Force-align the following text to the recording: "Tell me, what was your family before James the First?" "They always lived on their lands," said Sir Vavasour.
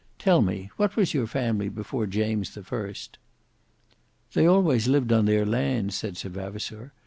"Tell 0.17 0.41
me, 0.41 0.71
what 0.77 0.95
was 0.95 1.13
your 1.13 1.27
family 1.27 1.69
before 1.69 2.07
James 2.07 2.55
the 2.55 2.63
First?" 2.63 3.19
"They 4.33 4.47
always 4.47 4.87
lived 4.87 5.13
on 5.13 5.25
their 5.25 5.45
lands," 5.45 5.93
said 5.93 6.17
Sir 6.17 6.29
Vavasour. 6.29 6.91